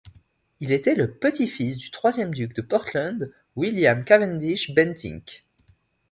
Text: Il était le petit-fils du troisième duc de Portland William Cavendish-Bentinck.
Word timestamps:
Il 0.61 0.71
était 0.71 0.95
le 0.95 1.11
petit-fils 1.13 1.77
du 1.77 1.91
troisième 1.91 2.33
duc 2.33 2.55
de 2.55 2.63
Portland 2.63 3.31
William 3.55 4.03
Cavendish-Bentinck. 4.03 5.45